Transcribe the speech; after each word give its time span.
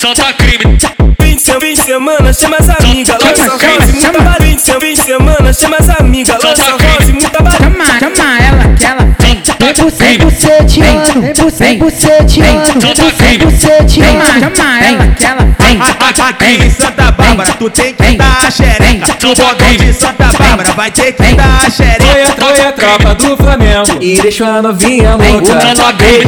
solta 0.00 0.32
crime. 0.34 0.76
De 0.76 1.54
fim 1.60 1.74
de 1.74 1.80
semana, 1.80 2.32
chama 2.32 2.56
as 2.60 2.68
amigas, 2.68 3.16
lança 3.22 3.50
rosa 3.50 3.90
e 3.90 3.92
muita 3.92 4.22
barulho. 4.22 4.58
Fim 4.80 4.94
de 4.94 4.96
semana, 4.96 5.52
chama 5.52 5.76
as 5.80 6.00
amigas, 6.00 6.42
lança 6.42 6.70
rosa 6.72 7.10
e 7.10 7.12
muita 7.12 7.42
barulho. 7.42 7.62
Chama, 7.62 7.84
chama 7.98 8.38
ela 8.40 8.74
que 8.74 8.86
ela 8.86 9.16
vem. 9.18 9.42
Vem. 9.98 10.18
buceteando, 10.18 11.20
vem 11.58 11.78
buceteando, 11.78 12.80
vem. 13.16 13.38
Chama, 13.88 14.24
chama 14.40 14.80
ela 14.80 15.06
que 15.08 15.24
ela 15.24 15.44
vem. 15.58 15.78
Aqui 16.28 16.64
em 16.64 16.70
Santa 16.70 17.10
Bárbara, 17.12 17.52
tu 17.58 17.70
tem 17.70 17.94
que 17.94 18.16
dar 18.16 18.46
a 18.46 18.50
xereca. 18.50 19.06
No 19.22 19.34
botão 19.34 19.76
de 19.76 19.92
Santa 19.92 20.30
Bárbara, 20.38 20.72
vai 20.72 20.90
ter 20.90 21.12
que 21.12 21.34
dar 21.34 21.64
a 21.66 21.70
xereca. 21.70 22.34
Foi 22.38 22.60
a 22.60 22.72
tropa 22.72 23.14
do 23.14 23.36
Flamengo. 23.36 24.02
E 24.02 24.20
deixou 24.20 24.46
a 24.46 24.62
novinha 24.62 25.16
O 25.16 25.32
louca. 25.32 25.52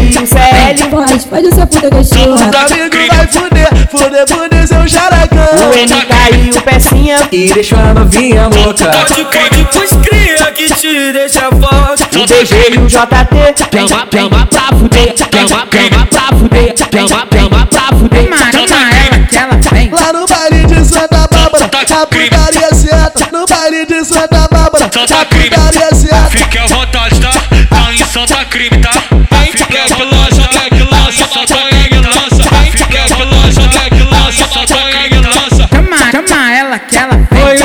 e 0.03 0.19
o 0.19 0.27
CL 0.27 0.91
Pode, 0.91 1.27
pode 1.27 1.55
ser 1.55 1.67
puta 1.67 1.91
cachorra. 1.91 2.51
O 2.51 2.73
amigo 2.73 2.97
vai 3.17 3.27
fuder, 3.27 3.50
fuder, 3.91 4.25
fuder 4.29 4.67
seu 4.67 4.87
jaracão. 4.87 5.39
O 5.39 5.71
MK 5.71 6.47
e 6.47 6.57
o 6.57 6.63
Pecinha 6.63 7.17
E 7.33 7.53
deixou 7.53 7.79
a 7.79 7.95
novinha 7.95 8.49
louca. 8.49 8.91
Pros 9.71 9.91
cria 10.03 10.53
que 10.53 10.67
te 10.73 11.13
deixa 11.13 11.49
forte. 11.51 12.19
O 12.19 12.27
DG 12.27 12.55
e 12.75 12.79
o 12.79 12.87
JT 12.87 13.89
Chama, 13.89 14.07
chama 14.13 14.47
pra 14.47 14.79
fuder 14.79 15.15
Chama, 15.17 15.67
chama 15.73 16.07
pra 16.07 16.39
fuder 16.39 16.75
Chama, 16.77 17.27
chama 17.33 17.67
pra 17.67 17.97
fuder 17.97 18.29
chama 18.53 18.91
ela 18.91 19.27
que 19.27 19.37
ela 19.39 19.61
vem. 19.73 19.91
Lá 19.91 20.13
no 20.13 20.27
baile 20.27 20.67
de 20.67 20.85
Santa 20.85 21.27
Bárbara, 21.31 21.65
a 21.65 22.07
putaria 22.07 22.75
certa. 22.75 23.29
No 23.33 23.47
baile 23.47 23.87
de 23.87 24.05
Santa 24.05 24.49
Bárbara, 24.51 24.91
Solta 24.93 25.21
a 25.21 25.25
crime. 25.25 25.51
putaria 25.51 25.95
certa. 25.95 26.31
Fique 26.31 26.59
à 26.59 26.67
vontade, 26.67 27.21
tá? 27.21 27.31
Tá 27.69 27.93
em 27.93 28.05
solta 28.05 28.45
crime, 28.47 28.79
tá? 28.79 28.91
Fique 28.91 29.77
à 29.79 29.87
vontade, 29.87 30.41
moleque, 30.41 30.83
lança, 30.95 31.27
solta 31.29 31.55
gangue, 31.55 31.65
lança. 31.65 31.70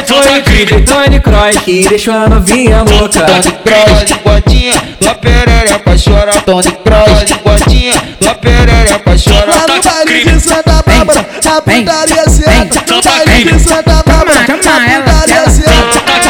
Foi, 0.08 0.66
de 0.66 0.82
Tony 0.82 1.20
Kroos 1.20 1.58
que 1.64 1.88
deixou 1.88 2.14
a 2.14 2.30
novinha 2.30 2.84
louca. 2.84 3.26
Tony 3.26 3.56
Cross 3.64 4.06
de 4.06 4.14
botinha, 4.24 4.74
tua 5.00 5.16
perereca 5.16 5.96
chora. 5.98 6.34
Tony 6.42 6.72
Cross 6.84 7.26
de 7.26 7.34
botinha, 7.36 7.94
tua 8.20 8.36
perereca 8.36 9.16
chora. 9.18 9.52
Lá 9.52 9.66
no 9.68 9.82
baile 9.82 10.24
de 10.24 10.40
Santa 10.40 10.84
Bárbara, 10.86 11.20
a 11.20 11.62
putaria 11.62 12.30
certa. 12.30 12.94
No 12.94 13.02
baile 13.02 13.44
de 13.46 13.60
Santa 13.60 14.04
Bárbara, 14.06 14.40
a 14.42 14.46
Chama, 14.46 14.64
chama 14.64 14.86
ela 14.88 15.04
que 15.04 15.12
putaria 15.12 15.50
certa. 15.50 16.25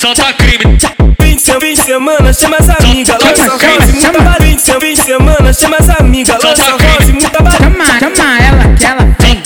Solta 0.00 0.32
crime. 0.32 0.76
De 0.76 1.52
fim 1.60 1.74
de 1.74 1.76
semana, 1.76 2.32
chama 2.32 2.56
as 2.60 2.68
amigas, 2.70 3.16
lança 3.22 3.50
rosa 3.50 3.90
e 3.90 3.92
muita 3.94 4.22
barulho. 4.22 4.58
Fim 4.80 4.94
de 4.94 4.96
semana, 4.96 5.52
chama 5.52 5.76
as 5.80 5.90
amigas, 6.00 6.42
lança 6.42 6.70
rosa 6.70 7.10
e 7.10 7.12
muita 7.12 7.42
barulho. 7.42 7.62
Chama, 7.62 7.84
chama 7.98 8.38
ela 8.40 8.74
que 8.74 8.86
ela 8.86 9.16
vem. 9.18 9.42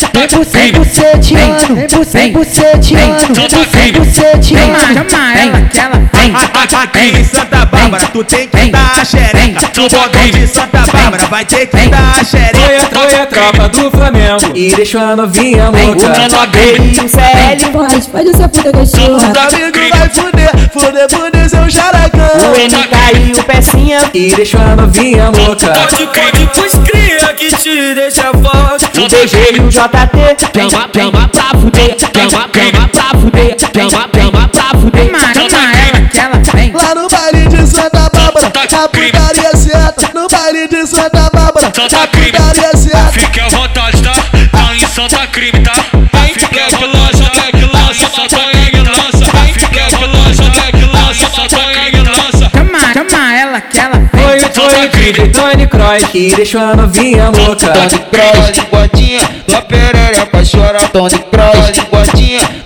Vem 0.52 0.72
buceteando, 0.72 1.74
vem 2.12 2.32
buceteando 2.32 3.34
Vem 3.70 3.92
buceteando 3.92 4.44
Chama, 4.44 5.34
ela 5.34 5.60
que 5.62 5.80
ela 5.80 6.10
vem. 6.12 6.34
Aqui 6.82 7.18
em 7.18 7.24
Santa 7.24 7.64
Bárbara, 7.66 8.06
tu 8.08 8.24
tem 8.24 8.48
que 8.48 8.70
dar 8.70 9.00
a 9.00 9.04
xereca. 9.04 9.70
No 9.76 9.88
botão 9.88 10.30
de 10.30 10.46
Santa 10.46 10.84
Bárbara, 10.92 11.26
vai 11.26 11.44
ter 11.44 11.66
que 11.66 11.88
dar 11.88 12.20
a 12.20 12.24
xereca. 12.24 12.91
Tropa 13.32 13.68
do 13.68 13.90
Flamengo. 13.90 14.52
E 14.54 14.74
deixou 14.74 15.00
a 15.00 15.16
novinha 15.16 15.70
O 15.70 15.86
louca. 15.86 16.08
menor 16.10 16.46
B 16.48 16.58
e 16.78 17.04
o 17.04 17.08
CL 17.08 17.72
Pode, 17.72 18.08
pode 18.08 18.36
ser 18.36 18.48
puta 18.48 18.72
cachorra. 18.72 19.32
O 19.32 19.54
amigo 19.54 19.78
vai 19.90 20.08
fuder, 20.08 20.70
fuder, 20.72 21.08
fuder 21.10 21.48
seu 21.48 21.70
jaracão. 21.70 22.20
O 22.20 22.52
MK 22.52 23.28
e 23.28 23.40
o 23.40 23.44
Pecinha. 23.44 23.98
E 24.12 24.34
deixou 24.34 24.60
a 24.60 24.76
novinha 24.76 25.30
louca. 25.30 25.66
Pode, 25.72 26.06
pode 26.06 26.46
pros 26.46 26.72
cria 26.88 27.34
que 27.34 27.48
te 27.56 27.94
deixa 27.94 28.30
forte. 28.32 29.00
O 29.00 29.08
DG 29.08 29.36
e 29.56 29.60
o 29.60 29.68
JT 29.68 29.82
Chama, 30.54 30.88
chama 30.94 31.28
pra 31.28 31.58
fuder. 31.58 31.96
Chama, 31.98 32.48
chama 32.54 32.88
pra 32.88 33.18
fuder. 33.18 33.56
Chama, 33.58 34.08
chama 34.14 34.48
pra 34.48 34.78
fuder. 34.78 35.06
Chama, 35.34 35.72
ela 35.72 36.08
que 36.08 36.18
ela 36.20 36.42
vem. 36.54 36.72
Lá 36.72 36.94
no 36.94 37.08
baile 37.08 37.48
de 37.48 37.66
Santa 37.66 38.08
Bárbara, 38.12 38.46
a 38.46 38.88
putaria 38.88 39.56
certa. 39.56 40.10
No 40.14 40.28
baile 40.28 40.68
de 40.68 40.86
Santa 40.86 41.30
Bárbara, 41.32 41.68
a 41.68 42.06
putaria 42.06 42.71
crime, 45.32 45.60
tá? 45.60 45.72
Lança. 46.12 46.46
Lança. 50.92 52.50
Chama, 52.52 52.92
chama 52.92 53.34
ela 53.34 53.60
que 53.60 53.78
ela. 53.80 54.10
Foi, 54.10 54.40
foi 54.40 54.86
o 54.86 54.88
trio 54.90 55.12
de 55.12 55.28
Tony 55.28 55.66
Kroos 55.66 56.04
que 56.10 56.34
deixou 56.34 56.60
a 56.60 56.76
novinha 56.76 57.30
louca. 57.30 57.72
Tony 57.72 57.98
Cross 58.10 58.52
de 58.52 58.60
botinha, 58.62 59.20
tua 59.46 59.62
perereca 59.62 60.42
chora. 60.50 60.80
Tony 60.88 61.18
Cross 61.18 61.72
de 61.72 61.80
botinha. 61.82 62.61